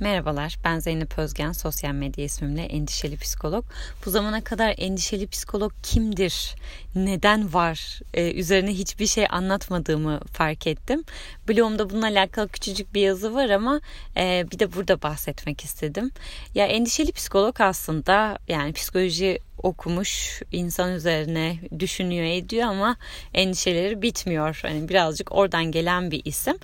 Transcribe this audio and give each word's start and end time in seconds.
Merhabalar, 0.00 0.58
ben 0.64 0.78
Zeynep 0.78 1.18
Özgen, 1.18 1.52
sosyal 1.52 1.92
medya 1.92 2.24
ismimle 2.24 2.62
endişeli 2.62 3.16
psikolog. 3.16 3.64
Bu 4.06 4.10
zamana 4.10 4.44
kadar 4.44 4.74
endişeli 4.78 5.26
psikolog 5.26 5.72
kimdir, 5.82 6.54
neden 6.94 7.54
var 7.54 8.00
e, 8.14 8.32
üzerine 8.32 8.70
hiçbir 8.70 9.06
şey 9.06 9.26
anlatmadığımı 9.30 10.20
fark 10.32 10.66
ettim. 10.66 11.04
Blogumda 11.48 11.90
bununla 11.90 12.06
alakalı 12.06 12.48
küçücük 12.48 12.94
bir 12.94 13.00
yazı 13.00 13.34
var 13.34 13.50
ama 13.50 13.80
e, 14.16 14.46
bir 14.52 14.58
de 14.58 14.72
burada 14.72 15.02
bahsetmek 15.02 15.64
istedim. 15.64 16.10
Ya 16.54 16.66
endişeli 16.66 17.12
psikolog 17.12 17.60
aslında 17.60 18.38
yani 18.48 18.72
psikoloji 18.72 19.38
okumuş, 19.58 20.42
insan 20.52 20.92
üzerine 20.92 21.58
düşünüyor 21.78 22.24
ediyor 22.24 22.68
ama 22.68 22.96
endişeleri 23.34 24.02
bitmiyor. 24.02 24.58
Hani 24.62 24.88
birazcık 24.88 25.32
oradan 25.32 25.64
gelen 25.64 26.10
bir 26.10 26.22
isim. 26.24 26.56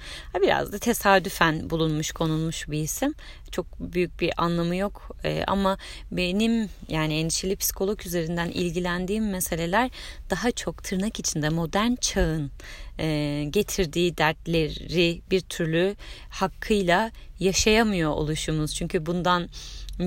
Biraz 0.43 0.73
da 0.73 0.79
tesadüfen 0.79 1.71
bulunmuş, 1.71 2.13
konulmuş 2.13 2.69
bir 2.69 2.79
isim. 2.79 3.15
Çok 3.51 3.67
büyük 3.81 4.21
bir 4.21 4.33
anlamı 4.37 4.77
yok. 4.77 5.17
Ee, 5.25 5.45
ama 5.47 5.79
benim 6.13 6.69
yani 6.89 7.15
endişeli 7.15 7.57
psikolog 7.57 8.07
üzerinden 8.07 8.49
ilgilendiğim 8.49 9.31
meseleler 9.31 9.91
daha 10.31 10.51
çok 10.51 10.85
tırnak 10.85 11.21
içinde 11.21 11.49
modern 11.49 11.95
çağın 11.95 12.51
e, 13.01 13.45
getirdiği 13.51 14.19
dertleri 14.19 15.23
bir 15.31 15.41
türlü 15.41 15.97
hakkıyla 16.31 17.11
yaşayamıyor 17.41 18.11
oluşumuz. 18.11 18.75
Çünkü 18.75 19.07
bundan 19.07 19.49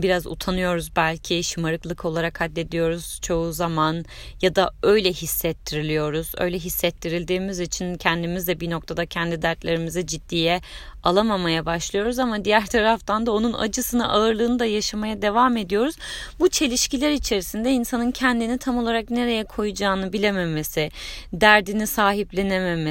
biraz 0.02 0.28
utanıyoruz 0.28 0.96
belki 0.96 1.44
şımarıklık 1.44 2.06
olarak 2.06 2.42
addediyoruz 2.42 3.20
çoğu 3.22 3.54
zaman 3.54 4.06
ya 4.42 4.56
da 4.56 4.72
öyle 4.84 5.14
hissettiriliyoruz. 5.14 6.32
Öyle 6.38 6.60
hissettirildiğimiz 6.60 7.60
için 7.60 7.96
kendimiz 7.96 8.48
de 8.48 8.60
bir 8.60 8.70
noktada 8.70 9.06
kendi 9.06 9.42
dertlerimizi 9.42 10.08
ciddiye 10.08 10.62
alamamaya 11.04 11.66
başlıyoruz 11.66 12.20
ama 12.20 12.46
diğer 12.46 12.66
taraftan 12.66 13.26
da 13.26 13.32
onun 13.32 13.54
acısını 13.54 14.12
ağırlığını 14.12 14.60
da 14.60 14.66
yaşamaya 14.66 15.22
devam 15.22 15.58
ediyoruz. 15.58 15.96
Bu 16.40 16.50
çelişkiler 16.50 17.12
içerisinde 17.12 17.72
insanın 17.72 18.12
kendini 18.12 18.58
tam 18.58 18.78
olarak 18.78 19.10
nereye 19.10 19.44
koyacağını 19.44 20.14
bilememesi, 20.14 20.92
derdini 21.34 21.88
sahiplenememesi, 21.88 22.83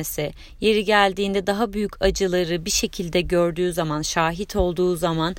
yeri 0.61 0.85
geldiğinde 0.85 1.47
daha 1.47 1.73
büyük 1.73 2.03
acıları 2.05 2.65
bir 2.65 2.71
şekilde 2.71 3.21
gördüğü 3.21 3.73
zaman, 3.73 4.03
şahit 4.03 4.57
olduğu 4.57 4.97
zaman 4.97 5.37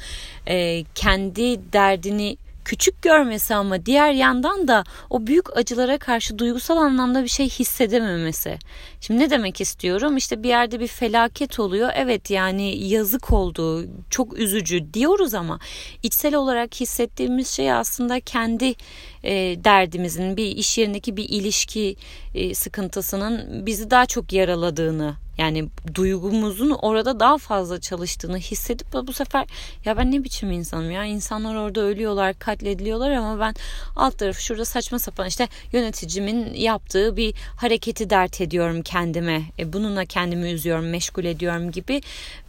e, 0.48 0.84
kendi 0.96 1.74
derdini 1.74 2.38
küçük 2.66 3.02
görmesi 3.02 3.56
ama 3.56 3.86
diğer 3.86 4.12
yandan 4.12 4.68
da 4.68 4.84
o 5.10 5.28
büyük 5.28 5.58
acılara 5.58 5.98
karşı 5.98 6.40
duygusal 6.40 6.78
anlamda 6.78 7.24
bir 7.24 7.28
şey 7.28 7.50
hissedememesi. 7.50 8.60
Şimdi 9.02 9.20
ne 9.20 9.30
demek 9.30 9.62
istiyorum? 9.62 10.18
İşte 10.18 10.44
bir 10.44 10.50
yerde 10.50 10.80
bir 10.80 10.88
felaket 10.88 11.60
oluyor. 11.60 11.90
Evet 11.96 12.30
yani 12.30 12.88
yazık 12.88 13.34
oldu, 13.34 13.86
çok 14.10 14.38
üzücü 14.38 14.94
diyoruz 14.94 15.34
ama 15.34 15.60
içsel 16.04 16.36
olarak 16.36 16.76
hissettiğimiz 16.76 17.48
şey 17.48 17.74
aslında 17.74 18.20
kendi 18.20 18.76
e, 19.24 19.34
derdimizin, 19.64 20.38
bir 20.38 20.46
iş 20.46 20.78
yerindeki 20.78 21.18
bir 21.18 21.30
ilişki 21.30 21.96
e, 22.36 22.56
sıkıntısının 22.56 23.66
bizi 23.66 23.92
daha 23.92 24.06
çok 24.06 24.34
yaraladığını 24.34 25.23
yani 25.38 25.70
duygumuzun 25.96 26.70
orada 26.82 27.20
daha 27.20 27.38
fazla 27.38 27.82
çalıştığını 27.82 28.38
hissedip 28.38 28.94
bu 28.94 29.14
sefer 29.14 29.48
ya 29.86 29.98
ben 29.98 30.12
ne 30.12 30.24
biçim 30.24 30.52
insanım 30.52 30.92
ya? 30.92 31.06
İnsanlar 31.06 31.56
orada 31.56 31.82
ölüyorlar 31.82 32.40
katlediliyorlar 32.40 33.12
ama 33.12 33.40
ben 33.40 33.56
alt 33.96 34.18
tarafı 34.18 34.44
şurada 34.44 34.66
saçma 34.66 35.00
sapan 35.00 35.28
işte 35.28 35.48
yöneticimin 35.72 36.54
yaptığı 36.54 37.18
bir 37.18 37.34
hareketi 37.58 38.10
dert 38.10 38.42
ediyorum 38.42 38.82
kendime. 38.82 39.42
E, 39.60 39.74
bununla 39.74 40.06
kendimi 40.06 40.52
üzüyorum 40.52 40.90
meşgul 40.90 41.26
ediyorum 41.26 41.72
gibi 41.72 42.02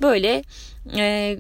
böyle 0.03 0.45
e, 0.97 1.39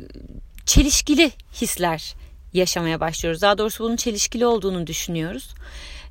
çelişkili 0.67 1.31
hisler 1.61 2.15
yaşamaya 2.53 3.01
başlıyoruz. 3.01 3.43
Daha 3.43 3.59
doğrusu 3.59 3.85
bunun 3.85 3.97
çelişkili 3.97 4.47
olduğunu 4.47 4.87
düşünüyoruz. 4.87 5.55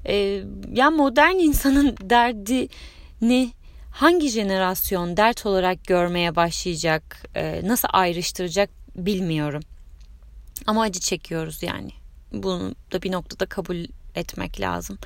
E, 0.06 0.44
ya 0.74 0.92
modern 0.92 1.36
insanın 1.36 1.98
derdini 2.02 3.52
hangi 3.94 4.30
jenerasyon 4.30 5.18
dert 5.18 5.46
olarak 5.46 5.86
görmeye 5.86 6.36
başlayacak, 6.36 7.26
e, 7.36 7.62
nasıl 7.64 7.88
ayrıştıracak 7.92 8.70
bilmiyorum. 8.96 9.64
Ama 10.68 10.82
acı 10.82 11.00
çekiyoruz 11.00 11.64
yani. 11.64 11.92
Bunu 12.32 12.76
da 12.92 13.02
bir 13.02 13.12
noktada 13.12 13.46
kabul 13.46 13.86
etmek 14.16 14.60
lazım. 14.60 14.98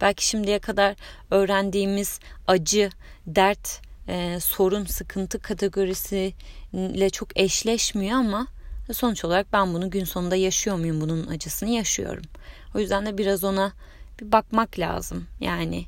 Belki 0.00 0.26
şimdiye 0.26 0.58
kadar 0.58 0.96
öğrendiğimiz 1.30 2.20
acı, 2.46 2.90
dert, 3.26 3.80
e, 4.08 4.40
sorun, 4.40 4.84
sıkıntı 4.84 5.38
kategorisiyle 5.38 7.10
çok 7.10 7.40
eşleşmiyor 7.40 8.18
ama 8.18 8.46
sonuç 8.92 9.24
olarak 9.24 9.52
ben 9.52 9.74
bunu 9.74 9.90
gün 9.90 10.04
sonunda 10.04 10.36
yaşıyor 10.36 10.76
muyum 10.76 11.00
bunun 11.00 11.26
acısını 11.26 11.70
yaşıyorum. 11.70 12.24
O 12.74 12.78
yüzden 12.78 13.06
de 13.06 13.18
biraz 13.18 13.44
ona 13.44 13.72
bir 14.20 14.32
bakmak 14.32 14.78
lazım. 14.78 15.26
Yani 15.40 15.84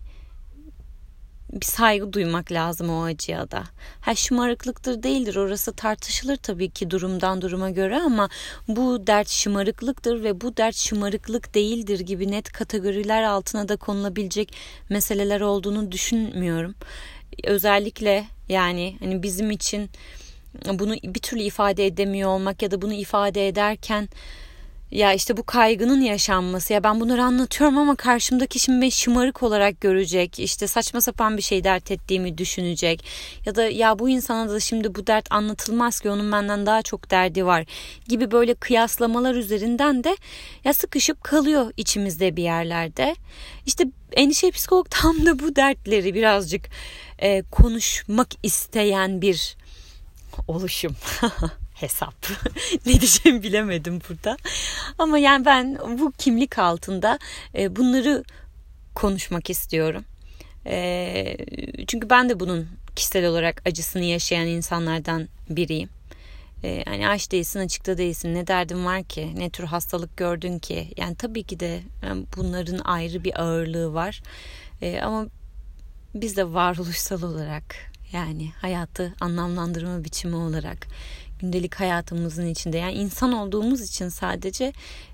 bir 1.52 1.66
saygı 1.66 2.12
duymak 2.12 2.52
lazım 2.52 2.90
o 2.90 3.04
acıya 3.04 3.50
da. 3.50 3.64
Ha 4.00 4.14
şımarıklıktır 4.14 5.02
değildir 5.02 5.36
orası 5.36 5.72
tartışılır 5.72 6.36
tabii 6.36 6.70
ki 6.70 6.90
durumdan 6.90 7.42
duruma 7.42 7.70
göre 7.70 7.96
ama 7.96 8.28
bu 8.68 9.06
dert 9.06 9.28
şımarıklıktır 9.28 10.24
ve 10.24 10.40
bu 10.40 10.56
dert 10.56 10.76
şımarıklık 10.76 11.54
değildir 11.54 12.00
gibi 12.00 12.30
net 12.30 12.52
kategoriler 12.52 13.22
altına 13.22 13.68
da 13.68 13.76
konulabilecek 13.76 14.52
meseleler 14.88 15.40
olduğunu 15.40 15.92
düşünmüyorum. 15.92 16.74
Özellikle 17.44 18.24
yani 18.48 18.96
hani 19.00 19.22
bizim 19.22 19.50
için 19.50 19.90
bunu 20.72 20.94
bir 20.94 21.20
türlü 21.20 21.42
ifade 21.42 21.86
edemiyor 21.86 22.30
olmak 22.30 22.62
ya 22.62 22.70
da 22.70 22.82
bunu 22.82 22.92
ifade 22.92 23.48
ederken 23.48 24.08
ya 24.91 25.12
işte 25.12 25.36
bu 25.36 25.42
kaygının 25.42 26.00
yaşanması. 26.00 26.72
Ya 26.72 26.84
ben 26.84 27.00
bunları 27.00 27.24
anlatıyorum 27.24 27.78
ama 27.78 27.97
karşımdaki 27.97 28.58
şimdi 28.58 28.82
beni 28.82 28.92
şımarık 28.92 29.42
olarak 29.42 29.80
görecek 29.80 30.38
işte 30.38 30.66
saçma 30.66 31.00
sapan 31.00 31.36
bir 31.36 31.42
şey 31.42 31.64
dert 31.64 31.91
ettiğimi 31.91 32.38
düşünecek. 32.38 33.04
Ya 33.46 33.54
da 33.54 33.69
ya 33.69 33.98
bu 33.98 34.08
insana 34.08 34.50
da 34.50 34.60
şimdi 34.60 34.94
bu 34.94 35.06
dert 35.06 35.32
anlatılmaz 35.32 36.00
ki 36.00 36.10
onun 36.10 36.32
benden 36.32 36.66
daha 36.66 36.82
çok 36.82 37.10
derdi 37.10 37.46
var 37.46 37.64
gibi 38.08 38.30
böyle 38.30 38.54
kıyaslamalar 38.54 39.34
üzerinden 39.34 40.04
de 40.04 40.16
ya 40.64 40.75
sıkışıp 40.75 41.25
kalıyor 41.25 41.72
içimizde 41.76 42.36
bir 42.36 42.42
yerlerde. 42.42 43.16
İşte 43.66 43.84
endişe 44.12 44.50
psikolog 44.50 44.86
tam 44.91 45.26
da 45.26 45.38
bu 45.38 45.56
dertleri 45.56 46.14
birazcık 46.14 46.64
e, 47.19 47.42
konuşmak 47.42 48.28
isteyen 48.42 49.22
bir 49.22 49.56
oluşum 50.48 50.96
hesap. 51.81 52.14
ne 52.87 53.00
diyeceğimi 53.00 53.42
bilemedim 53.42 54.00
burada. 54.09 54.37
Ama 54.98 55.19
yani 55.19 55.44
ben 55.44 55.78
bu 55.98 56.12
kimlik 56.12 56.59
altında 56.59 57.19
e, 57.54 57.76
bunları 57.76 58.25
konuşmak 58.94 59.50
istiyorum. 59.50 60.04
E, 60.66 61.37
çünkü 61.87 62.10
ben 62.10 62.28
de 62.28 62.41
bunun 62.41 62.69
kişisel 62.97 63.26
olarak 63.26 63.62
acısını 63.66 64.04
yaşayan 64.04 64.47
insanlardan 64.47 65.28
biriyim. 65.50 65.88
E, 66.64 66.82
hani 66.87 67.09
aç 67.09 67.32
değilsin 67.32 67.60
açıkta 67.60 67.98
değilsin 67.98 68.34
ne 68.34 68.47
derdin 68.47 68.84
var 68.84 69.04
ki 69.04 69.32
ne 69.37 69.50
tür 69.50 69.64
hastalık 69.64 70.16
gördün 70.16 70.58
ki 70.58 70.88
yani 70.97 71.14
tabii 71.16 71.43
ki 71.43 71.60
de 71.60 71.81
yani 72.03 72.25
bunların 72.37 72.78
ayrı 72.78 73.25
bir 73.25 73.43
ağırlığı 73.43 73.94
var 73.94 74.22
e, 74.82 75.00
ama 75.00 75.26
biz 76.14 76.37
de 76.37 76.53
varoluşsal 76.53 77.22
olarak 77.22 77.76
yani 78.12 78.50
hayatı 78.60 79.14
anlamlandırma 79.20 80.04
biçimi 80.04 80.37
olarak 80.37 80.87
gündelik 81.41 81.74
hayatımızın 81.74 82.47
içinde 82.47 82.78
yani 82.78 82.92
insan 82.92 83.32
olduğumuz 83.32 83.80
için 83.80 84.08
sadece 84.08 84.72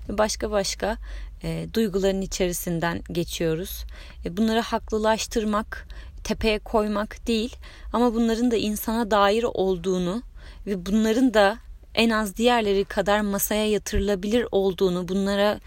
başka 0.09 0.51
başka 0.51 0.97
e, 1.43 1.67
duyguların 1.73 2.21
içerisinden 2.21 3.01
geçiyoruz. 3.11 3.85
E, 4.25 4.37
bunları 4.37 4.59
haklılaştırmak, 4.59 5.87
tepeye 6.23 6.59
koymak 6.59 7.27
değil 7.27 7.55
ama 7.93 8.13
bunların 8.13 8.51
da 8.51 8.55
insana 8.55 9.11
dair 9.11 9.43
olduğunu 9.43 10.23
ve 10.67 10.85
bunların 10.85 11.33
da 11.33 11.57
en 11.95 12.09
az 12.09 12.37
diğerleri 12.37 12.85
kadar 12.85 13.21
masaya 13.21 13.69
yatırılabilir 13.69 14.47
olduğunu, 14.51 15.07
bunlara 15.07 15.59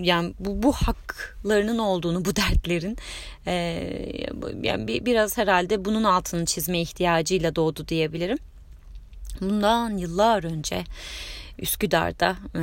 yani 0.00 0.34
bu, 0.38 0.62
bu 0.62 0.72
haklarının 0.72 1.78
olduğunu 1.78 2.24
bu 2.24 2.36
dertlerin 2.36 2.96
e, 3.46 3.52
yani 4.62 5.06
biraz 5.06 5.38
herhalde 5.38 5.84
bunun 5.84 6.04
altını 6.04 6.44
çizme 6.44 6.80
ihtiyacıyla 6.80 7.56
doğdu 7.56 7.88
diyebilirim. 7.88 8.38
Bundan 9.40 9.96
yıllar 9.96 10.44
önce 10.44 10.84
Üsküdar'da 11.58 12.36
e, 12.54 12.62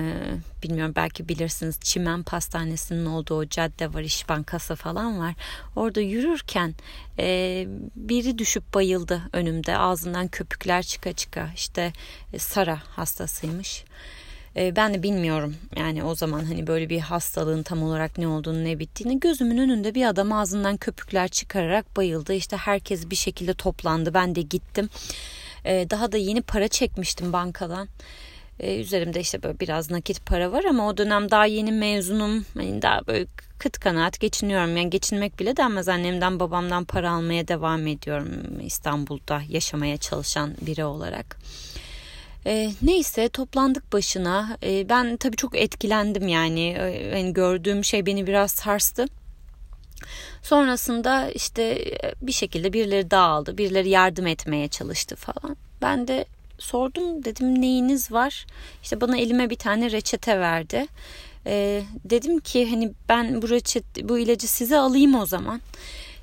bilmiyorum 0.64 0.94
belki 0.96 1.30
bilirsiniz 1.30 1.80
Çimen 1.82 2.24
Pastanesi'nin 2.24 3.06
olduğu 3.06 3.36
o 3.36 3.48
cadde 3.48 3.94
var 3.94 4.02
İş 4.02 4.30
Bankası 4.30 4.76
falan 4.76 5.20
var. 5.20 5.34
Orada 5.76 6.02
yürürken 6.02 6.76
e, 7.20 7.68
biri 7.96 8.38
düşüp 8.38 8.74
bayıldı 8.74 9.22
önümde. 9.34 9.78
Ağzından 9.78 10.28
köpükler 10.28 10.84
çıka 10.84 11.14
çıka 11.14 11.50
işte 11.56 11.94
e, 12.34 12.40
Sara 12.40 12.80
hastasıymış. 12.90 13.84
E, 14.56 14.76
ben 14.76 14.94
de 14.94 15.04
bilmiyorum 15.04 15.56
yani 15.76 16.04
o 16.04 16.16
zaman 16.16 16.46
hani 16.46 16.68
böyle 16.68 16.90
bir 16.90 17.00
hastalığın 17.00 17.64
tam 17.64 17.84
olarak 17.84 18.18
ne 18.18 18.28
olduğunu 18.28 18.64
ne 18.64 18.80
bittiğini. 18.80 19.20
Gözümün 19.20 19.58
önünde 19.58 19.96
bir 19.96 20.06
adam 20.06 20.32
ağzından 20.32 20.78
köpükler 20.78 21.28
çıkararak 21.28 21.98
bayıldı. 21.98 22.34
İşte 22.34 22.58
herkes 22.58 23.10
bir 23.10 23.16
şekilde 23.16 23.54
toplandı. 23.54 24.14
Ben 24.14 24.36
de 24.36 24.42
gittim 24.42 24.90
ee, 25.66 25.88
daha 25.90 26.12
da 26.12 26.18
yeni 26.18 26.42
para 26.42 26.68
çekmiştim 26.68 27.34
bankadan. 27.34 27.88
E, 28.60 28.80
üzerimde 28.80 29.20
işte 29.20 29.44
böyle 29.44 29.60
biraz 29.60 29.92
nakit 29.92 30.26
para 30.26 30.52
var 30.52 30.64
ama 30.64 30.88
o 30.88 30.98
dönem 30.98 31.32
daha 31.32 31.46
yeni 31.46 31.72
mezunum. 31.72 32.46
Hani 32.54 32.82
daha 32.82 33.08
böyle 33.08 33.26
kıt 33.58 33.80
kanaat 33.80 34.20
geçiniyorum. 34.20 34.78
Yani 34.78 34.90
geçinmek 34.90 35.40
bile 35.40 35.58
denmez. 35.58 35.90
Annemden 35.90 36.40
babamdan 36.40 36.86
para 36.86 37.12
almaya 37.12 37.48
devam 37.48 37.88
ediyorum 37.88 38.30
İstanbul'da 38.64 39.42
yaşamaya 39.50 39.98
çalışan 39.98 40.54
biri 40.62 40.86
olarak. 40.86 41.38
E, 42.46 42.72
neyse 42.82 43.30
toplandık 43.30 43.94
başına. 43.94 44.58
E, 44.64 44.90
ben 44.90 45.18
tabii 45.18 45.36
çok 45.36 45.56
etkilendim 45.56 46.28
yani. 46.28 46.62
Yani 47.14 47.34
gördüğüm 47.34 47.84
şey 47.84 48.06
beni 48.06 48.28
biraz 48.28 48.52
sarstı. 48.52 49.06
Sonrasında 50.42 51.32
işte 51.32 51.64
e, 51.64 52.14
bir 52.22 52.32
şekilde 52.32 52.74
birileri 52.74 53.12
dağıldı, 53.12 53.58
birileri 53.58 53.90
yardım 53.90 54.28
etmeye 54.28 54.68
çalıştı 54.68 55.16
falan. 55.16 55.58
Ben 55.82 56.08
de 56.08 56.26
sordum 56.60 57.26
dedim 57.26 57.62
neyiniz 57.62 58.12
var? 58.12 58.46
İşte 58.84 59.02
bana 59.02 59.18
elime 59.18 59.50
bir 59.50 59.56
tane 59.56 59.92
reçete 59.92 60.40
verdi. 60.40 60.86
Ee, 61.48 61.84
dedim 62.06 62.40
ki 62.40 62.70
hani 62.70 62.92
ben 63.10 63.42
bu 63.42 63.50
reçete 63.50 64.10
bu 64.10 64.20
ilacı 64.20 64.48
size 64.48 64.78
alayım 64.78 65.16
o 65.16 65.26
zaman. 65.26 65.62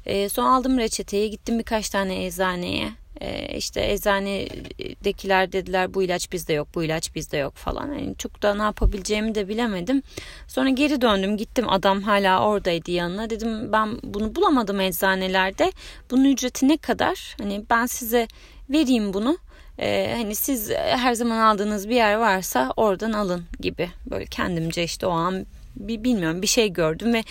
Ee, 0.06 0.28
sonra 0.28 0.48
aldım 0.48 0.78
reçeteyi 0.78 1.30
gittim 1.30 1.58
birkaç 1.58 1.88
tane 1.88 2.26
eczaneye. 2.26 2.92
Ee, 3.20 3.56
işte 3.56 3.92
eczanedekiler 3.92 5.52
dediler 5.52 5.94
bu 5.94 6.02
ilaç 6.02 6.32
bizde 6.32 6.52
yok 6.52 6.68
bu 6.74 6.84
ilaç 6.84 7.14
bizde 7.14 7.36
yok 7.36 7.54
falan. 7.54 7.86
Yani 7.86 8.14
çok 8.18 8.42
da 8.42 8.54
ne 8.54 8.62
yapabileceğimi 8.62 9.34
de 9.34 9.48
bilemedim. 9.48 10.02
Sonra 10.48 10.68
geri 10.68 11.00
döndüm 11.00 11.36
gittim 11.36 11.68
adam 11.68 12.02
hala 12.02 12.48
oradaydı 12.48 12.90
yanına. 12.90 13.30
Dedim 13.30 13.72
ben 13.72 13.98
bunu 14.02 14.34
bulamadım 14.34 14.80
eczanelerde. 14.80 15.72
Bunun 16.10 16.24
ücreti 16.24 16.68
ne 16.68 16.76
kadar? 16.76 17.36
Hani 17.38 17.64
ben 17.70 17.86
size 17.86 18.28
vereyim 18.70 19.12
bunu. 19.14 19.38
Ee, 19.78 20.14
hani 20.16 20.34
siz 20.34 20.70
her 20.70 21.14
zaman 21.14 21.38
aldığınız 21.38 21.88
bir 21.88 21.94
yer 21.94 22.14
varsa 22.14 22.72
oradan 22.76 23.12
alın 23.12 23.44
gibi. 23.60 23.90
Böyle 24.10 24.24
kendimce 24.26 24.84
işte 24.84 25.06
o 25.06 25.10
an 25.10 25.46
bir 25.76 26.04
bilmiyorum 26.04 26.42
bir 26.42 26.46
şey 26.46 26.72
gördüm 26.72 27.14
ve 27.14 27.24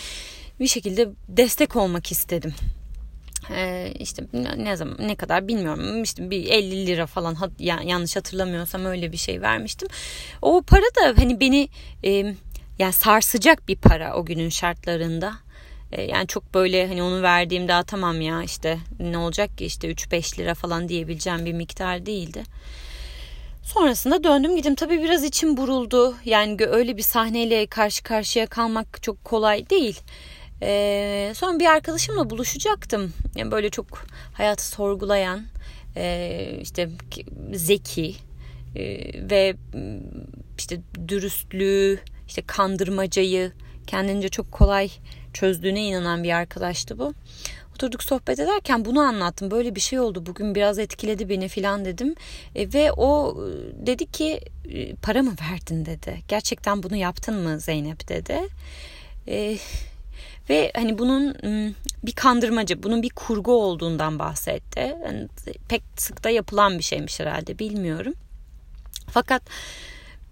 bir 0.60 0.68
şekilde 0.68 1.10
destek 1.28 1.76
olmak 1.76 2.12
istedim. 2.12 2.54
Ee, 3.52 3.94
işte 4.00 4.24
ne 4.58 4.76
zaman 4.76 4.98
ne 5.00 5.16
kadar 5.16 5.48
bilmiyorum 5.48 6.04
işte 6.04 6.30
bir 6.30 6.50
50 6.50 6.88
lira 6.88 7.06
falan 7.06 7.38
yanlış 7.60 8.16
hatırlamıyorsam 8.16 8.86
öyle 8.86 9.12
bir 9.12 9.18
şey 9.18 9.42
vermiştim. 9.42 9.88
O 10.42 10.62
para 10.62 10.82
da 10.82 11.22
hani 11.22 11.40
beni 11.40 11.70
e, 12.04 12.10
yani 12.80 12.94
sarsacak 12.94 13.68
bir 13.68 13.76
para 13.76 14.16
o 14.16 14.26
günün 14.26 14.50
şartlarında. 14.50 15.34
E, 15.92 16.02
yani 16.02 16.28
çok 16.28 16.54
böyle 16.54 16.88
hani 16.88 17.04
onu 17.04 17.22
verdiğimde 17.22 17.68
daha 17.68 17.84
tamam 17.84 18.22
ya 18.22 18.44
işte 18.44 18.78
ne 19.00 19.18
olacak 19.18 19.58
ki 19.58 19.66
işte 19.66 19.92
3-5 19.92 20.40
lira 20.40 20.54
falan 20.54 20.90
diyebileceğim 20.90 21.46
bir 21.46 21.54
miktar 21.54 22.06
değildi. 22.06 22.44
Sonrasında 23.64 24.24
döndüm 24.24 24.56
gittim. 24.56 24.76
Tabii 24.76 25.04
biraz 25.04 25.24
içim 25.24 25.58
buruldu. 25.58 26.16
Yani 26.26 26.58
öyle 26.66 26.98
bir 26.98 27.02
sahneyle 27.02 27.68
karşı 27.68 28.04
karşıya 28.04 28.48
kalmak 28.48 29.04
çok 29.04 29.24
kolay 29.24 29.70
değil. 29.70 30.00
Ee, 30.62 31.34
sonra 31.36 31.60
bir 31.60 31.66
arkadaşımla 31.66 32.30
buluşacaktım. 32.30 33.14
Yani 33.36 33.52
böyle 33.52 33.70
çok 33.70 34.06
hayatı 34.34 34.68
sorgulayan, 34.68 35.46
e, 35.96 36.60
işte 36.62 36.90
zeki 37.54 38.16
e, 38.76 38.84
ve 39.30 39.56
işte 40.58 40.80
dürüstlüğü, 41.08 42.00
işte 42.28 42.42
kandırmacayı 42.42 43.52
kendince 43.88 44.30
çok 44.30 44.52
kolay 44.52 44.90
çözdüğüne 45.34 45.86
inanan 45.86 46.24
bir 46.24 46.32
arkadaştı 46.32 47.00
bu. 47.00 47.14
Oturduk 47.76 48.04
sohbet 48.04 48.40
ederken 48.40 48.86
bunu 48.86 49.00
anlattım. 49.00 49.52
Böyle 49.52 49.76
bir 49.76 49.80
şey 49.80 50.00
oldu 50.00 50.26
bugün 50.26 50.56
biraz 50.56 50.80
etkiledi 50.80 51.30
beni 51.30 51.48
filan 51.48 51.86
dedim. 51.86 52.16
E, 52.56 52.74
ve 52.74 52.92
o 52.92 53.38
dedi 53.74 54.12
ki 54.12 54.42
e, 54.70 54.96
para 54.96 55.24
mı 55.24 55.36
verdin 55.52 55.86
dedi. 55.86 56.22
Gerçekten 56.28 56.84
bunu 56.84 56.96
yaptın 56.96 57.36
mı 57.36 57.60
Zeynep 57.60 58.10
dedi. 58.10 58.40
E, 59.28 59.58
ve 60.50 60.72
hani 60.76 60.98
bunun 60.98 61.36
bir 62.04 62.12
kandırmacı, 62.12 62.84
bunun 62.84 63.04
bir 63.04 63.10
kurgu 63.10 63.52
olduğundan 63.52 64.20
bahsetti. 64.20 64.98
Yani 65.06 65.28
pek 65.70 65.84
sık 65.98 66.24
da 66.24 66.30
yapılan 66.30 66.78
bir 66.78 66.84
şeymiş 66.84 67.20
herhalde 67.20 67.60
bilmiyorum. 67.60 68.14
Fakat 69.12 69.42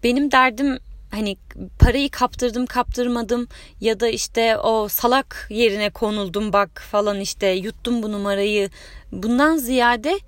benim 0.03 0.31
derdim 0.31 0.79
hani 1.11 1.37
parayı 1.79 2.09
kaptırdım 2.09 2.65
kaptırmadım 2.65 3.47
ya 3.81 3.99
da 3.99 4.07
işte 4.07 4.57
o 4.57 4.87
salak 4.87 5.47
yerine 5.49 5.89
konuldum 5.89 6.53
bak 6.53 6.83
falan 6.91 7.19
işte 7.19 7.47
yuttum 7.47 8.03
bu 8.03 8.11
numarayı 8.11 8.69
bundan 9.11 9.57
ziyade 9.57 10.19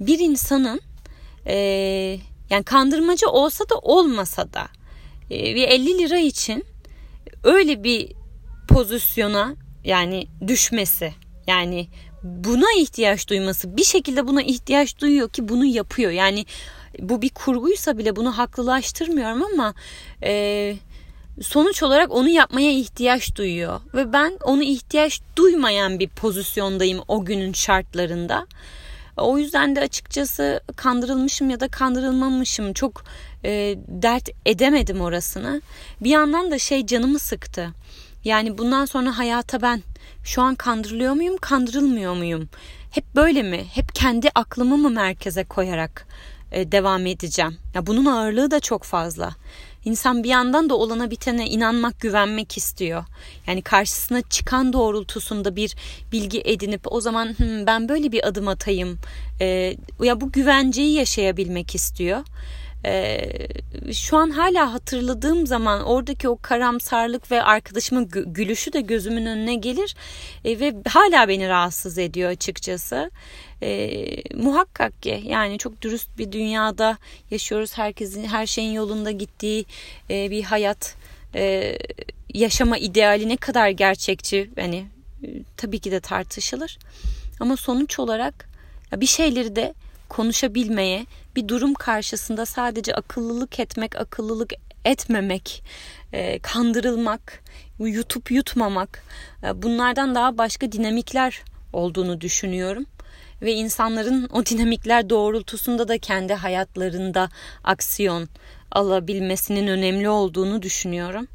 bir 0.00 0.18
insanın 0.18 0.80
e, 1.46 1.56
yani 2.50 2.64
kandırmacı 2.64 3.28
olsa 3.28 3.64
da 3.68 3.78
olmasa 3.78 4.52
da 4.52 4.68
e, 5.30 5.54
bir 5.54 5.68
50 5.68 5.98
lira 5.98 6.18
için 6.18 6.64
öyle 7.44 7.84
bir 7.84 8.12
pozisyona 8.68 9.54
yani 9.84 10.26
düşmesi 10.46 11.14
yani 11.46 11.88
buna 12.22 12.66
ihtiyaç 12.78 13.28
duyması 13.28 13.76
bir 13.76 13.84
şekilde 13.84 14.26
buna 14.26 14.42
ihtiyaç 14.42 14.98
duyuyor 14.98 15.28
ki 15.28 15.48
bunu 15.48 15.64
yapıyor 15.64 16.10
yani 16.10 16.46
bu 16.98 17.22
bir 17.22 17.30
kurguysa 17.30 17.98
bile 17.98 18.16
bunu 18.16 18.38
haklılaştırmıyorum 18.38 19.42
ama 19.42 19.74
e, 20.22 20.76
sonuç 21.42 21.82
olarak 21.82 22.12
onu 22.12 22.28
yapmaya 22.28 22.72
ihtiyaç 22.72 23.36
duyuyor 23.36 23.80
ve 23.94 24.12
ben 24.12 24.38
onu 24.42 24.62
ihtiyaç 24.62 25.20
duymayan 25.36 25.98
bir 25.98 26.08
pozisyondayım 26.08 27.00
o 27.08 27.24
günün 27.24 27.52
şartlarında. 27.52 28.46
O 29.16 29.38
yüzden 29.38 29.76
de 29.76 29.80
açıkçası 29.80 30.60
kandırılmışım 30.76 31.50
ya 31.50 31.60
da 31.60 31.68
kandırılmamışım 31.68 32.72
çok 32.72 33.04
e, 33.44 33.78
dert 33.88 34.28
edemedim 34.46 35.00
orasını. 35.00 35.62
Bir 36.00 36.10
yandan 36.10 36.50
da 36.50 36.58
şey 36.58 36.86
canımı 36.86 37.18
sıktı. 37.18 37.70
Yani 38.24 38.58
bundan 38.58 38.84
sonra 38.84 39.18
hayata 39.18 39.62
ben 39.62 39.82
şu 40.24 40.42
an 40.42 40.54
kandırılıyor 40.54 41.12
muyum, 41.12 41.36
kandırılmıyor 41.36 42.14
muyum? 42.14 42.48
Hep 42.90 43.04
böyle 43.14 43.42
mi? 43.42 43.64
Hep 43.74 43.94
kendi 43.94 44.30
aklımı 44.34 44.78
mı 44.78 44.90
merkeze 44.90 45.44
koyarak 45.44 46.06
e, 46.52 46.72
devam 46.72 47.06
edeceğim? 47.06 47.58
Ya 47.74 47.86
bunun 47.86 48.04
ağırlığı 48.04 48.50
da 48.50 48.60
çok 48.60 48.84
fazla. 48.84 49.30
İnsan 49.84 50.24
bir 50.24 50.28
yandan 50.28 50.70
da 50.70 50.74
olana 50.74 51.10
bitene 51.10 51.46
inanmak, 51.46 52.00
güvenmek 52.00 52.56
istiyor. 52.56 53.04
Yani 53.46 53.62
karşısına 53.62 54.22
çıkan 54.22 54.72
doğrultusunda 54.72 55.56
bir 55.56 55.76
bilgi 56.12 56.42
edinip 56.44 56.92
o 56.92 57.00
zaman 57.00 57.36
ben 57.66 57.88
böyle 57.88 58.12
bir 58.12 58.28
adım 58.28 58.48
atayım. 58.48 58.98
E, 59.40 59.76
ya 60.02 60.20
bu 60.20 60.32
güvenceyi 60.32 60.92
yaşayabilmek 60.92 61.74
istiyor. 61.74 62.20
Ee, 62.86 63.28
şu 63.92 64.16
an 64.16 64.30
hala 64.30 64.72
hatırladığım 64.72 65.46
zaman 65.46 65.84
oradaki 65.84 66.28
o 66.28 66.38
karamsarlık 66.42 67.30
ve 67.30 67.42
arkadaşımın 67.42 68.08
gülüşü 68.26 68.72
de 68.72 68.80
gözümün 68.80 69.26
önüne 69.26 69.54
gelir 69.54 69.96
e, 70.44 70.60
ve 70.60 70.74
hala 70.88 71.28
beni 71.28 71.48
rahatsız 71.48 71.98
ediyor 71.98 72.30
açıkçası. 72.30 73.10
E, 73.62 74.00
muhakkak 74.34 75.02
ki 75.02 75.22
yani 75.26 75.58
çok 75.58 75.82
dürüst 75.82 76.18
bir 76.18 76.32
dünyada 76.32 76.98
yaşıyoruz. 77.30 77.78
Herkesin 77.78 78.24
her 78.24 78.46
şeyin 78.46 78.72
yolunda 78.72 79.10
gittiği 79.10 79.64
e, 80.10 80.30
bir 80.30 80.42
hayat 80.42 80.96
e, 81.34 81.76
yaşama 82.34 82.78
ideali 82.78 83.28
ne 83.28 83.36
kadar 83.36 83.68
gerçekçi 83.68 84.50
hani 84.56 84.86
e, 85.22 85.28
tabii 85.56 85.78
ki 85.78 85.90
de 85.90 86.00
tartışılır. 86.00 86.78
Ama 87.40 87.56
sonuç 87.56 87.98
olarak 87.98 88.48
bir 88.92 89.06
şeyleri 89.06 89.56
de 89.56 89.74
konuşabilmeye, 90.08 91.06
bir 91.36 91.48
durum 91.48 91.74
karşısında 91.74 92.46
sadece 92.46 92.94
akıllılık 92.94 93.60
etmek, 93.60 93.96
akıllılık 93.96 94.52
etmemek, 94.84 95.62
e, 96.12 96.38
kandırılmak, 96.38 97.42
yutup 97.78 98.30
yutmamak 98.30 99.02
e, 99.42 99.62
bunlardan 99.62 100.14
daha 100.14 100.38
başka 100.38 100.72
dinamikler 100.72 101.42
olduğunu 101.72 102.20
düşünüyorum 102.20 102.86
ve 103.42 103.52
insanların 103.52 104.28
o 104.32 104.46
dinamikler 104.46 105.10
doğrultusunda 105.10 105.88
da 105.88 105.98
kendi 105.98 106.34
hayatlarında 106.34 107.28
aksiyon 107.64 108.28
alabilmesinin 108.70 109.66
önemli 109.66 110.08
olduğunu 110.08 110.62
düşünüyorum. 110.62 111.28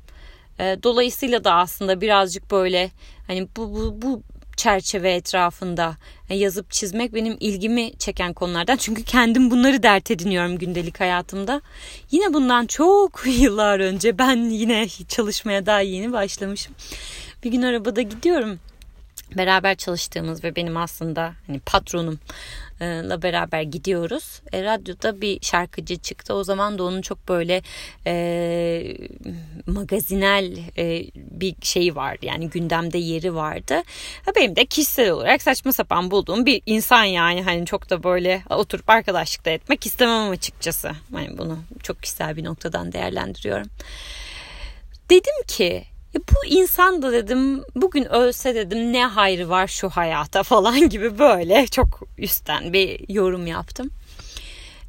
E, 0.59 0.77
dolayısıyla 0.83 1.43
da 1.43 1.53
aslında 1.53 2.01
birazcık 2.01 2.51
böyle 2.51 2.91
hani 3.27 3.47
bu 3.57 3.73
bu 3.73 4.01
bu 4.01 4.23
çerçeve 4.59 5.11
etrafında 5.13 5.97
yazıp 6.29 6.71
çizmek 6.71 7.13
benim 7.13 7.37
ilgimi 7.39 7.91
çeken 7.97 8.33
konulardan. 8.33 8.77
Çünkü 8.77 9.03
kendim 9.03 9.51
bunları 9.51 9.83
dert 9.83 10.11
ediniyorum 10.11 10.57
gündelik 10.57 10.99
hayatımda. 10.99 11.61
Yine 12.11 12.33
bundan 12.33 12.65
çok 12.65 13.21
yıllar 13.39 13.79
önce 13.79 14.17
ben 14.17 14.35
yine 14.35 14.87
çalışmaya 15.07 15.65
daha 15.65 15.79
yeni 15.81 16.11
başlamışım. 16.11 16.75
Bir 17.43 17.51
gün 17.51 17.61
arabada 17.61 18.01
gidiyorum. 18.01 18.59
Beraber 19.37 19.75
çalıştığımız 19.75 20.43
ve 20.43 20.55
benim 20.55 20.77
aslında 20.77 21.33
hani 21.47 21.59
patronum 21.59 22.19
la 22.81 23.21
beraber 23.21 23.61
gidiyoruz. 23.61 24.41
E, 24.53 24.63
radyoda 24.63 25.21
bir 25.21 25.39
şarkıcı 25.41 25.97
çıktı. 25.97 26.33
O 26.33 26.43
zaman 26.43 26.77
da 26.77 26.83
onun 26.83 27.01
çok 27.01 27.27
böyle 27.27 27.61
e, 28.07 28.97
magazinel 29.67 30.57
e, 30.77 31.03
bir 31.15 31.55
şeyi 31.61 31.95
vardı. 31.95 32.25
Yani 32.25 32.49
gündemde 32.49 32.97
yeri 32.97 33.35
vardı. 33.35 33.75
Ha, 34.25 34.31
benim 34.35 34.55
de 34.55 34.65
kişisel 34.65 35.09
olarak 35.09 35.41
saçma 35.41 35.71
sapan 35.71 36.11
bulduğum 36.11 36.45
bir 36.45 36.61
insan 36.65 37.03
yani. 37.03 37.43
Hani 37.43 37.65
çok 37.65 37.89
da 37.89 38.03
böyle 38.03 38.43
oturup 38.49 38.89
arkadaşlıkta 38.89 39.51
etmek 39.51 39.85
istemem 39.85 40.31
açıkçası. 40.31 40.91
Hani 41.13 41.37
bunu 41.37 41.59
çok 41.83 42.01
kişisel 42.03 42.37
bir 42.37 42.43
noktadan 42.43 42.91
değerlendiriyorum. 42.93 43.67
Dedim 45.09 45.43
ki 45.47 45.83
ya 46.13 46.21
bu 46.31 46.45
insan 46.45 47.01
da 47.01 47.11
dedim 47.11 47.63
bugün 47.75 48.05
ölse 48.05 48.55
dedim 48.55 48.93
ne 48.93 49.05
hayrı 49.05 49.49
var 49.49 49.67
şu 49.67 49.89
hayata 49.89 50.43
falan 50.53 50.89
gibi 50.89 51.19
böyle 51.19 51.67
çok 51.67 52.01
üstten 52.17 52.73
bir 52.73 53.09
yorum 53.09 53.47
yaptım. 53.47 53.91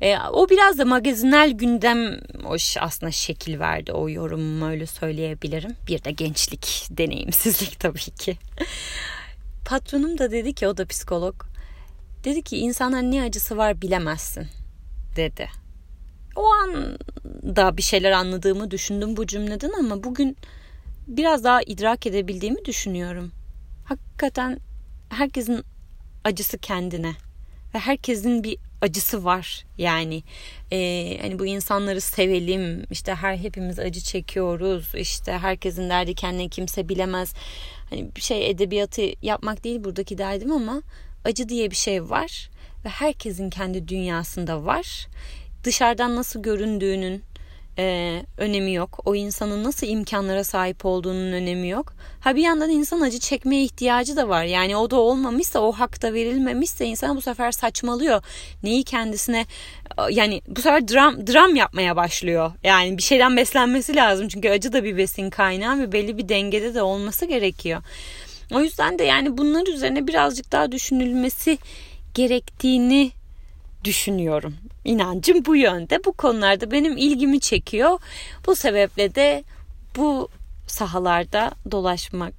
E, 0.00 0.18
o 0.32 0.48
biraz 0.48 0.78
da 0.78 0.84
magazinel 0.84 1.50
gündem 1.50 2.20
o 2.44 2.56
aslında 2.80 3.12
şekil 3.12 3.58
verdi 3.58 3.92
o 3.92 4.08
yorumumu 4.08 4.68
öyle 4.68 4.86
söyleyebilirim. 4.86 5.76
Bir 5.88 6.04
de 6.04 6.10
gençlik, 6.10 6.86
deneyimsizlik 6.90 7.80
tabii 7.80 7.98
ki. 7.98 8.36
Patronum 9.64 10.18
da 10.18 10.30
dedi 10.30 10.54
ki 10.54 10.68
o 10.68 10.76
da 10.76 10.86
psikolog. 10.86 11.34
Dedi 12.24 12.42
ki 12.42 12.58
insanlar 12.58 13.02
ne 13.02 13.22
acısı 13.22 13.56
var 13.56 13.82
bilemezsin 13.82 14.46
dedi. 15.16 15.48
O 16.36 16.46
an 16.52 16.98
da 17.56 17.76
bir 17.76 17.82
şeyler 17.82 18.10
anladığımı 18.10 18.70
düşündüm 18.70 19.16
bu 19.16 19.26
cümleden 19.26 19.72
ama 19.78 20.04
bugün 20.04 20.36
biraz 21.16 21.44
daha 21.44 21.62
idrak 21.62 22.06
edebildiğimi 22.06 22.64
düşünüyorum. 22.64 23.32
Hakikaten 23.84 24.58
herkesin 25.08 25.64
acısı 26.24 26.58
kendine 26.58 27.12
ve 27.74 27.78
herkesin 27.78 28.44
bir 28.44 28.58
acısı 28.80 29.24
var 29.24 29.64
yani. 29.78 30.22
E, 30.72 31.18
hani 31.20 31.38
bu 31.38 31.46
insanları 31.46 32.00
sevelim 32.00 32.86
işte 32.90 33.14
her 33.14 33.36
hepimiz 33.36 33.78
acı 33.78 34.00
çekiyoruz 34.00 34.94
işte 34.94 35.32
herkesin 35.32 35.90
derdi 35.90 36.14
kendine 36.14 36.48
kimse 36.48 36.88
bilemez. 36.88 37.34
Hani 37.90 38.16
bir 38.16 38.20
şey 38.20 38.50
edebiyatı 38.50 39.02
yapmak 39.22 39.64
değil 39.64 39.84
buradaki 39.84 40.18
derdim 40.18 40.52
ama 40.52 40.82
acı 41.24 41.48
diye 41.48 41.70
bir 41.70 41.76
şey 41.76 42.10
var 42.10 42.50
ve 42.84 42.88
herkesin 42.88 43.50
kendi 43.50 43.88
dünyasında 43.88 44.64
var. 44.64 45.06
Dışarıdan 45.64 46.16
nasıl 46.16 46.42
göründüğünün 46.42 47.22
e, 47.80 48.22
önemi 48.38 48.74
yok. 48.74 49.00
O 49.04 49.14
insanın 49.14 49.64
nasıl 49.64 49.86
imkanlara 49.86 50.44
sahip 50.44 50.84
olduğunun 50.84 51.32
önemi 51.32 51.68
yok. 51.68 51.92
Ha 52.20 52.36
bir 52.36 52.42
yandan 52.42 52.70
insan 52.70 53.00
acı 53.00 53.18
çekmeye 53.18 53.62
ihtiyacı 53.62 54.16
da 54.16 54.28
var. 54.28 54.44
Yani 54.44 54.76
o 54.76 54.90
da 54.90 54.96
olmamışsa, 54.96 55.60
o 55.60 55.72
hak 55.72 56.02
da 56.02 56.14
verilmemişse 56.14 56.86
insan 56.86 57.16
bu 57.16 57.20
sefer 57.20 57.52
saçmalıyor. 57.52 58.22
Neyi 58.62 58.84
kendisine 58.84 59.46
yani 60.10 60.42
bu 60.48 60.60
sefer 60.60 60.88
dram 60.88 61.26
dram 61.26 61.56
yapmaya 61.56 61.96
başlıyor. 61.96 62.52
Yani 62.64 62.98
bir 62.98 63.02
şeyden 63.02 63.36
beslenmesi 63.36 63.96
lazım. 63.96 64.28
Çünkü 64.28 64.48
acı 64.48 64.72
da 64.72 64.84
bir 64.84 64.96
besin 64.96 65.30
kaynağı 65.30 65.78
ve 65.78 65.92
belli 65.92 66.18
bir 66.18 66.28
dengede 66.28 66.74
de 66.74 66.82
olması 66.82 67.26
gerekiyor. 67.26 67.82
O 68.52 68.60
yüzden 68.60 68.98
de 68.98 69.04
yani 69.04 69.38
bunlar 69.38 69.66
üzerine 69.66 70.06
birazcık 70.06 70.52
daha 70.52 70.72
düşünülmesi 70.72 71.58
gerektiğini 72.14 73.12
düşünüyorum. 73.84 74.54
İnancım 74.84 75.44
bu 75.44 75.56
yönde. 75.56 76.04
Bu 76.04 76.12
konularda 76.12 76.70
benim 76.70 76.96
ilgimi 76.96 77.40
çekiyor. 77.40 77.98
Bu 78.46 78.56
sebeple 78.56 79.14
de 79.14 79.44
bu 79.96 80.28
sahalarda 80.66 81.50
dolaşmak 81.70 82.34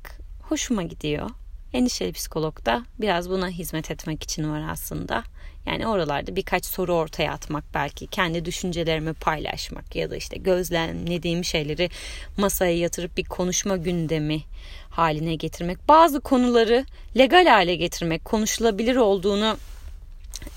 hoşuma 0.50 0.84
gidiyor. 0.84 1.30
Endişeli 1.74 2.14
psikolog 2.14 2.66
da 2.66 2.86
biraz 3.00 3.30
buna 3.30 3.50
hizmet 3.50 3.92
etmek 3.92 4.24
için 4.24 4.52
var 4.52 4.64
aslında. 4.72 5.24
Yani 5.66 5.88
oralarda 5.88 6.36
birkaç 6.36 6.66
soru 6.66 6.94
ortaya 6.94 7.32
atmak 7.32 7.64
belki 7.74 8.08
kendi 8.08 8.46
düşüncelerimi 8.46 9.14
paylaşmak 9.14 9.96
ya 9.96 10.10
da 10.10 10.16
işte 10.16 10.38
gözlemlediğim 10.38 11.44
şeyleri 11.44 11.90
masaya 12.38 12.78
yatırıp 12.78 13.18
bir 13.18 13.24
konuşma 13.24 13.78
gündemi 13.78 14.42
haline 14.90 15.36
getirmek. 15.36 15.88
Bazı 15.88 16.22
konuları 16.22 16.86
legal 17.18 17.46
hale 17.46 17.76
getirmek, 17.76 18.26
konuşulabilir 18.26 18.96
olduğunu 18.96 19.58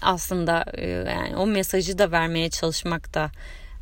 aslında 0.02 0.64
e, 0.74 0.90
yani 0.90 1.36
o 1.36 1.46
mesajı 1.46 1.98
da 1.98 2.10
vermeye 2.10 2.50
çalışmak 2.50 3.14
da 3.14 3.30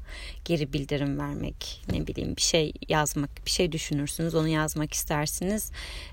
geri 0.45 0.73
bildirim 0.73 1.19
vermek, 1.19 1.81
ne 1.91 2.07
bileyim 2.07 2.35
bir 2.35 2.41
şey 2.41 2.73
yazmak, 2.89 3.29
bir 3.45 3.51
şey 3.51 3.71
düşünürsünüz, 3.71 4.35
onu 4.35 4.47
yazmak 4.47 4.93
istersiniz. 4.93 5.71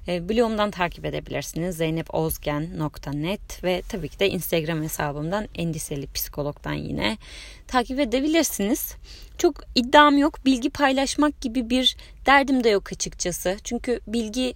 E, 0.09 0.29
blogumdan 0.29 0.71
takip 0.71 1.05
edebilirsiniz 1.05 1.77
zeynepozgen.net 1.77 3.65
ve 3.65 3.83
tabii 3.89 4.09
ki 4.09 4.19
de 4.19 4.31
Instagram 4.31 4.83
hesabımdan 4.83 5.49
endişeli 5.55 6.13
psikologdan 6.13 6.75
yine 6.75 7.19
takip 7.67 8.01
edebilirsiniz. 8.01 8.95
Çok 9.39 9.65
iddiam 9.75 10.19
yok, 10.19 10.45
bilgi 10.45 10.71
paylaşmak 10.71 11.41
gibi 11.41 11.71
bir 11.71 11.97
derdim 12.27 12.65
de 12.65 12.69
yok 12.69 12.93
açıkçası. 12.93 13.57
Çünkü 13.65 14.01
bilgi 14.07 14.55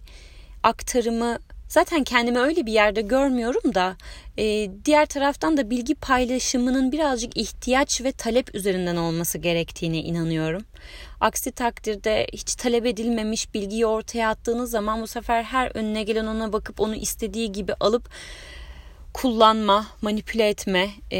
aktarımı 0.62 1.38
zaten 1.68 2.04
kendimi 2.04 2.38
öyle 2.38 2.66
bir 2.66 2.72
yerde 2.72 3.02
görmüyorum 3.02 3.74
da 3.74 3.96
e, 4.38 4.70
diğer 4.84 5.06
taraftan 5.06 5.56
da 5.56 5.70
bilgi 5.70 5.94
paylaşımının 5.94 6.92
birazcık 6.92 7.36
ihtiyaç 7.36 8.00
ve 8.04 8.12
talep 8.12 8.54
üzerinden 8.54 8.96
olması 8.96 9.38
gerektiğine 9.38 9.98
inanıyorum. 9.98 10.64
Aksi 11.20 11.52
takdirde 11.52 12.26
hiç 12.32 12.54
talep 12.54 12.86
edilmemiş 12.86 13.54
bilgiyi 13.54 13.86
ortaya 13.86 14.28
attığınız 14.28 14.70
zaman 14.70 15.02
bu 15.02 15.06
sefer 15.06 15.42
her 15.42 15.70
önüne 15.74 16.02
gelen 16.02 16.26
ona 16.26 16.52
bakıp 16.52 16.80
onu 16.80 16.94
istediği 16.94 17.52
gibi 17.52 17.74
alıp 17.80 18.08
kullanma, 19.12 19.86
manipüle 20.02 20.48
etme 20.48 20.90
e, 21.10 21.18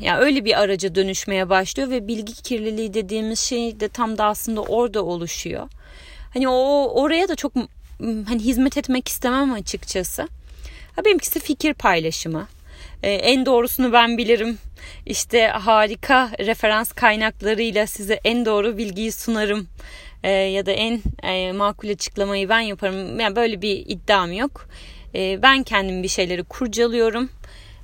yani 0.00 0.18
öyle 0.20 0.44
bir 0.44 0.60
araca 0.60 0.94
dönüşmeye 0.94 1.48
başlıyor 1.48 1.90
ve 1.90 2.08
bilgi 2.08 2.34
kirliliği 2.34 2.94
dediğimiz 2.94 3.40
şey 3.40 3.80
de 3.80 3.88
tam 3.88 4.18
da 4.18 4.24
aslında 4.24 4.62
orada 4.62 5.04
oluşuyor. 5.04 5.68
Hani 6.34 6.48
o 6.48 6.90
oraya 6.94 7.28
da 7.28 7.36
çok 7.36 7.52
hani 8.00 8.38
hizmet 8.38 8.76
etmek 8.76 9.08
istemem 9.08 9.52
açıkçası. 9.52 10.28
Ha 10.96 11.04
benimkisi 11.04 11.40
fikir 11.40 11.74
paylaşımı. 11.74 12.48
Ee, 13.02 13.10
en 13.10 13.46
doğrusunu 13.46 13.92
ben 13.92 14.18
bilirim. 14.18 14.58
İşte 15.06 15.46
harika 15.46 16.30
referans 16.38 16.92
kaynaklarıyla 16.92 17.86
size 17.86 18.20
en 18.24 18.46
doğru 18.46 18.78
bilgiyi 18.78 19.12
sunarım. 19.12 19.68
Ee, 20.22 20.30
ya 20.30 20.66
da 20.66 20.72
en 20.72 21.02
e, 21.22 21.52
makul 21.52 21.88
açıklamayı 21.88 22.48
ben 22.48 22.60
yaparım. 22.60 23.20
Yani 23.20 23.36
böyle 23.36 23.62
bir 23.62 23.84
iddiam 23.86 24.32
yok. 24.32 24.68
Ee, 25.14 25.38
ben 25.42 25.62
kendim 25.62 26.02
bir 26.02 26.08
şeyleri 26.08 26.44
kurcalıyorum. 26.44 27.30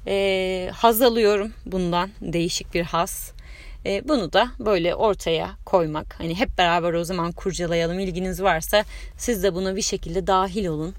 Ee, 0.07 0.71
haz 0.75 1.03
alıyorum 1.03 1.53
bundan. 1.67 2.11
Değişik 2.21 2.75
bir 2.75 2.83
haz. 2.83 3.33
E, 3.87 4.09
bunu 4.09 4.33
da 4.33 4.51
böyle 4.59 4.95
ortaya 4.95 5.51
koymak. 5.67 6.15
Hani 6.19 6.39
hep 6.39 6.59
beraber 6.59 6.93
o 6.93 7.05
zaman 7.05 7.33
kurcalayalım. 7.33 7.99
İlginiz 7.99 8.43
varsa 8.43 8.85
siz 9.17 9.43
de 9.43 9.55
buna 9.55 9.77
bir 9.77 9.83
şekilde 9.83 10.27
dahil 10.27 10.67
olun. 10.67 10.95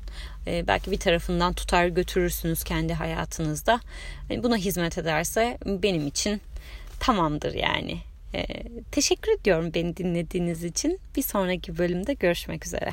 e, 0.47 0.67
belki 0.67 0.91
bir 0.91 0.99
tarafından 0.99 1.53
tutar 1.53 1.87
götürürsünüz 1.87 2.63
kendi 2.63 2.93
hayatınızda. 2.93 3.79
Yani 4.29 4.43
buna 4.43 4.57
hizmet 4.57 4.97
ederse 4.97 5.57
benim 5.65 6.07
için 6.07 6.41
tamamdır 6.99 7.53
yani. 7.53 7.97
E, 8.33 8.45
teşekkür 8.91 9.31
ediyorum 9.39 9.71
beni 9.73 9.97
dinlediğiniz 9.97 10.63
için. 10.63 10.99
Bir 11.15 11.23
sonraki 11.23 11.77
bölümde 11.77 12.13
görüşmek 12.13 12.65
üzere. 12.65 12.91